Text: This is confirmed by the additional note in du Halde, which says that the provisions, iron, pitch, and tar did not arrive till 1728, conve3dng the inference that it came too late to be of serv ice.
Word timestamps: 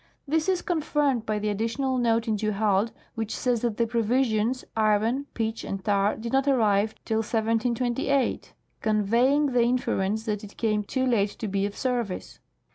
This 0.27 0.49
is 0.49 0.63
confirmed 0.63 1.27
by 1.27 1.37
the 1.37 1.49
additional 1.49 1.99
note 1.99 2.27
in 2.27 2.35
du 2.35 2.49
Halde, 2.53 2.91
which 3.13 3.37
says 3.37 3.61
that 3.61 3.77
the 3.77 3.85
provisions, 3.85 4.65
iron, 4.75 5.27
pitch, 5.35 5.63
and 5.63 5.85
tar 5.85 6.15
did 6.15 6.33
not 6.33 6.47
arrive 6.47 6.95
till 7.05 7.19
1728, 7.19 8.51
conve3dng 8.81 9.53
the 9.53 9.61
inference 9.61 10.23
that 10.23 10.43
it 10.43 10.57
came 10.57 10.81
too 10.83 11.05
late 11.05 11.29
to 11.29 11.47
be 11.47 11.67
of 11.67 11.77
serv 11.77 12.09
ice. 12.09 12.39